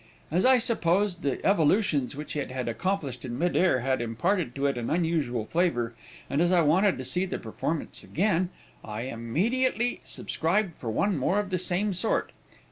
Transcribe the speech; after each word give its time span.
As 0.31 0.45
I 0.45 0.57
supposed 0.57 1.21
the 1.21 1.45
evolutions 1.45 2.15
which 2.15 2.35
it 2.35 2.49
had 2.49 2.67
accomplished 2.67 3.23
in 3.23 3.37
mid 3.37 3.55
air 3.55 3.81
had 3.81 4.01
imparted 4.01 4.55
to 4.55 4.65
it 4.65 4.75
an 4.75 4.89
unusual 4.89 5.45
flavor, 5.45 5.93
and 6.27 6.41
as 6.41 6.51
I 6.51 6.61
wanted 6.61 6.97
to 6.97 7.05
see 7.05 7.25
the 7.25 7.37
performance 7.37 8.03
again, 8.03 8.49
I 8.83 9.01
immediately 9.01 10.01
subscribed 10.03 10.75
for 10.75 10.89
one 10.89 11.19
more 11.19 11.37
of 11.37 11.51
the 11.51 11.59
same 11.59 11.93
sort. 11.93 12.31